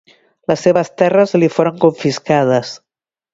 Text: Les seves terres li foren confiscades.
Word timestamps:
Les 0.51 0.63
seves 0.67 0.89
terres 1.01 1.33
li 1.43 1.49
foren 1.57 1.77
confiscades. 1.85 2.73